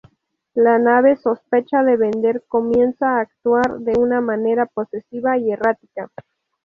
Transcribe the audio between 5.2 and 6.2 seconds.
y errática.